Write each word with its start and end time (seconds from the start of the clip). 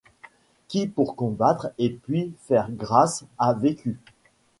Qui 0.67 0.87
pour 0.87 1.15
combattre 1.15 1.73
et 1.77 1.91
puis 1.91 2.33
faire 2.47 2.71
grâce, 2.71 3.23
a 3.37 3.53
vécu 3.53 3.99